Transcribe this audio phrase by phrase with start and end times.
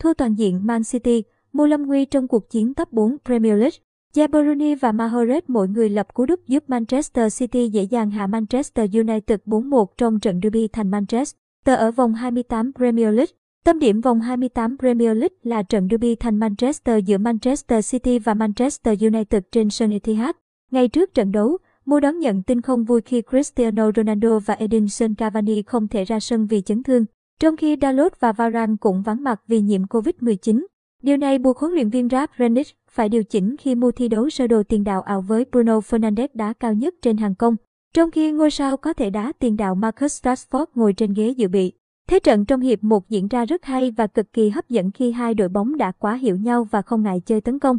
[0.00, 1.22] thua toàn diện Man City,
[1.52, 3.78] mua lâm nguy trong cuộc chiến top 4 Premier League.
[4.14, 8.96] Jabroni và Mahrez mỗi người lập cú đúp giúp Manchester City dễ dàng hạ Manchester
[8.96, 11.34] United 4-1 trong trận derby thành Manchester
[11.64, 13.32] ở vòng 28 Premier League.
[13.64, 18.34] Tâm điểm vòng 28 Premier League là trận derby thành Manchester giữa Manchester City và
[18.34, 20.34] Manchester United trên sân Etihad.
[20.70, 21.58] Ngay trước trận đấu,
[21.90, 26.20] Mua đón nhận tin không vui khi Cristiano Ronaldo và Edinson Cavani không thể ra
[26.20, 27.04] sân vì chấn thương,
[27.40, 30.64] trong khi Dalot và Varane cũng vắng mặt vì nhiễm Covid-19.
[31.02, 34.30] Điều này buộc huấn luyện viên Ralf Rangnick phải điều chỉnh khi mua thi đấu
[34.30, 37.56] sơ đồ tiền đạo ảo với Bruno Fernandes đá cao nhất trên hàng công,
[37.94, 41.48] trong khi ngôi sao có thể đá tiền đạo Marcus Rashford ngồi trên ghế dự
[41.48, 41.72] bị.
[42.08, 45.12] Thế trận trong hiệp 1 diễn ra rất hay và cực kỳ hấp dẫn khi
[45.12, 47.78] hai đội bóng đã quá hiểu nhau và không ngại chơi tấn công.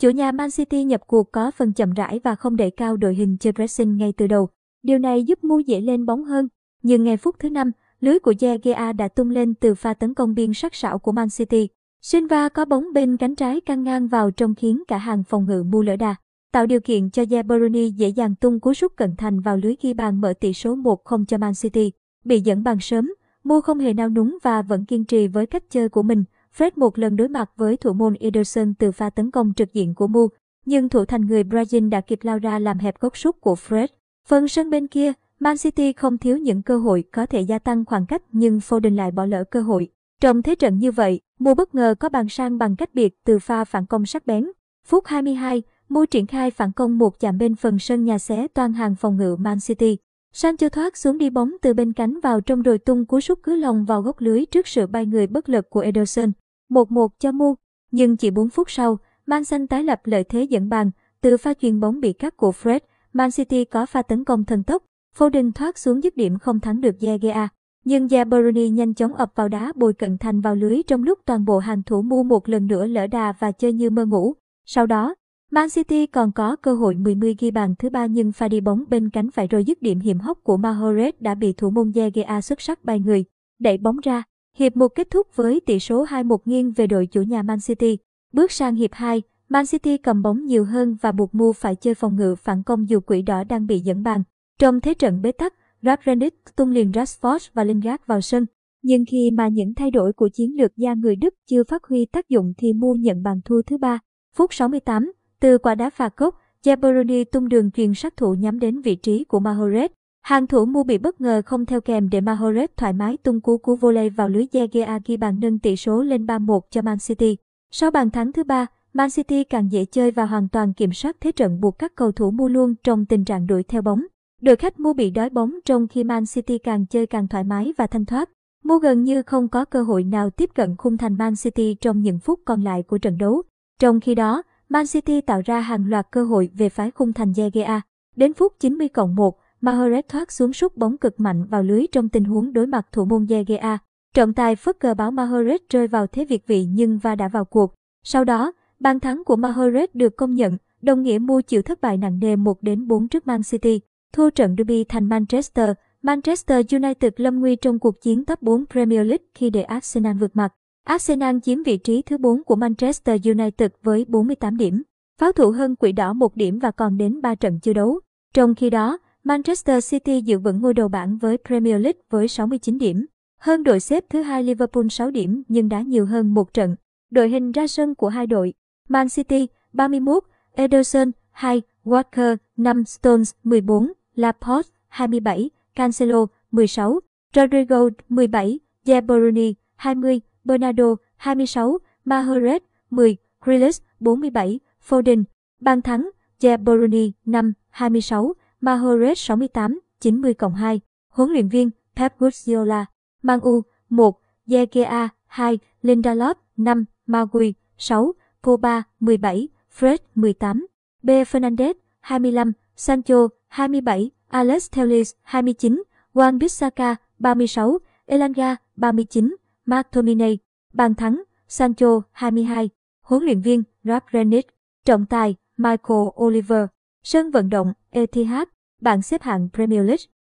[0.00, 3.14] Chủ nhà Man City nhập cuộc có phần chậm rãi và không đẩy cao đội
[3.14, 4.48] hình chơi pressing ngay từ đầu.
[4.82, 6.48] Điều này giúp Mu dễ lên bóng hơn.
[6.82, 10.34] Nhưng ngay phút thứ 5, lưới của Gea đã tung lên từ pha tấn công
[10.34, 11.68] biên sắc sảo của Man City.
[12.02, 15.62] Silva có bóng bên cánh trái căng ngang vào trong khiến cả hàng phòng ngự
[15.62, 16.14] Mu lỡ đà,
[16.52, 19.94] tạo điều kiện cho Jabroni dễ dàng tung cú sút cận thành vào lưới ghi
[19.94, 21.92] bàn mở tỷ số 1-0 cho Man City.
[22.24, 23.12] Bị dẫn bàn sớm,
[23.44, 26.24] Mu không hề nao núng và vẫn kiên trì với cách chơi của mình.
[26.56, 29.94] Fred một lần đối mặt với thủ môn Ederson từ pha tấn công trực diện
[29.94, 30.28] của Mu,
[30.66, 33.88] nhưng thủ thành người Brazil đã kịp lao ra làm hẹp góc sút của Fred.
[34.26, 35.12] Phần sân bên kia,
[35.42, 38.96] Man City không thiếu những cơ hội có thể gia tăng khoảng cách nhưng Foden
[38.96, 39.88] lại bỏ lỡ cơ hội.
[40.20, 43.38] Trong thế trận như vậy, Mu bất ngờ có bàn sang bằng cách biệt từ
[43.38, 44.50] pha phản công sắc bén.
[44.86, 48.72] Phút 22, Mu triển khai phản công một chạm bên phần sân nhà xé toàn
[48.72, 49.96] hàng phòng ngự Man City.
[50.32, 53.56] Sancho thoát xuống đi bóng từ bên cánh vào trong rồi tung cú sút cứ
[53.56, 56.32] lòng vào góc lưới trước sự bay người bất lực của Ederson.
[56.70, 57.54] 1-1 cho Mu.
[57.90, 60.90] Nhưng chỉ 4 phút sau, Man Xanh tái lập lợi thế dẫn bàn.
[61.20, 62.80] Từ pha chuyền bóng bị cắt của Fred,
[63.12, 64.82] Man City có pha tấn công thần tốc.
[65.18, 67.48] Foden thoát xuống dứt điểm không thắng được Gea.
[67.84, 71.44] Nhưng Jabroni nhanh chóng ập vào đá bồi cận thành vào lưới trong lúc toàn
[71.44, 74.34] bộ hàng thủ Mu một lần nữa lỡ đà và chơi như mơ ngủ.
[74.66, 75.14] Sau đó,
[75.50, 78.84] Man City còn có cơ hội 10-10 ghi bàn thứ ba nhưng pha đi bóng
[78.88, 82.40] bên cánh phải rồi dứt điểm hiểm hóc của Mahrez đã bị thủ môn Gea
[82.40, 83.24] xuất sắc bay người,
[83.60, 84.22] đẩy bóng ra.
[84.56, 87.98] Hiệp 1 kết thúc với tỷ số 2-1 nghiêng về đội chủ nhà Man City.
[88.32, 91.94] Bước sang hiệp 2, Man City cầm bóng nhiều hơn và buộc Mu phải chơi
[91.94, 94.22] phòng ngự phản công dù quỷ đỏ đang bị dẫn bàn.
[94.60, 98.46] Trong thế trận bế tắc, Ralf Rangnick tung liền Rashford và Lingard vào sân.
[98.82, 102.04] Nhưng khi mà những thay đổi của chiến lược gia người Đức chưa phát huy
[102.04, 103.98] tác dụng thì Mu nhận bàn thua thứ ba.
[104.36, 108.80] Phút 68, từ quả đá phạt góc, Jabroni tung đường truyền sát thủ nhắm đến
[108.80, 109.88] vị trí của Mahrez.
[110.22, 113.58] Hàng thủ Mu bị bất ngờ không theo kèm để Mahrez thoải mái tung cú
[113.58, 117.36] cú volley vào lưới Gea ghi bàn nâng tỷ số lên 3-1 cho Man City.
[117.70, 121.16] Sau bàn thắng thứ ba, Man City càng dễ chơi và hoàn toàn kiểm soát
[121.20, 124.02] thế trận buộc các cầu thủ Mu luôn trong tình trạng đuổi theo bóng.
[124.40, 127.72] Đội khách Mu bị đói bóng trong khi Man City càng chơi càng thoải mái
[127.76, 128.30] và thanh thoát.
[128.64, 132.02] Mu gần như không có cơ hội nào tiếp cận khung thành Man City trong
[132.02, 133.42] những phút còn lại của trận đấu.
[133.80, 137.32] Trong khi đó, Man City tạo ra hàng loạt cơ hội về phái khung thành
[137.52, 137.80] Gea.
[138.16, 142.08] Đến phút 90 cộng 1, Mahrez thoát xuống sút bóng cực mạnh vào lưới trong
[142.08, 143.78] tình huống đối mặt thủ môn Gea.
[144.14, 147.44] Trọng tài phất cờ báo Mahrez rơi vào thế việt vị nhưng va đã vào
[147.44, 147.74] cuộc.
[148.04, 151.96] Sau đó, bàn thắng của Mahrez được công nhận, đồng nghĩa Mu chịu thất bại
[151.96, 153.80] nặng nề 1 đến 4 trước Man City,
[154.12, 155.70] thua trận derby thành Manchester.
[156.02, 160.36] Manchester United lâm nguy trong cuộc chiến top 4 Premier League khi để Arsenal vượt
[160.36, 160.52] mặt.
[160.84, 164.82] Arsenal chiếm vị trí thứ 4 của Manchester United với 48 điểm,
[165.18, 168.00] pháo thủ hơn quỷ đỏ 1 điểm và còn đến 3 trận chưa đấu.
[168.34, 172.78] Trong khi đó, Manchester City giữ vững ngôi đầu bảng với Premier League với 69
[172.78, 173.06] điểm,
[173.40, 176.76] hơn đội xếp thứ hai Liverpool 6 điểm nhưng đã nhiều hơn một trận.
[177.10, 178.54] Đội hình ra sân của hai đội,
[178.88, 187.00] Man City 31, Ederson 2, Walker 5, Stones 14, Laporte 27, Cancelo 16,
[187.32, 195.24] Rodrigo 17, De Bruyne 20, Bernardo 26, Mahrez 10, Grealish 47, Foden.
[195.60, 196.10] Bàn thắng,
[196.40, 200.80] De Bruyne 5, 26, Mahrez 68, 90 cộng 2.
[201.10, 202.86] Huấn luyện viên Pep Guardiola.
[203.22, 204.14] Mang U 1,
[204.46, 208.12] De Gea 2, Lindelof 5, Magui 6,
[208.42, 210.66] Pogba 17, Fred 18,
[211.02, 211.24] B.
[211.24, 215.82] Fernandez 25, Sancho 27, Alex Telles 29,
[216.14, 219.36] Juan Bissaka 36, Elanga 39,
[219.66, 220.38] McTominay,
[220.72, 222.70] bàn thắng, Sancho 22,
[223.02, 224.48] huấn luyện viên Ralf Rennick,
[224.84, 226.66] trọng tài Michael Oliver,
[227.02, 228.48] sân vận động Etihad,
[228.80, 230.04] bảng xếp hạng Premier League.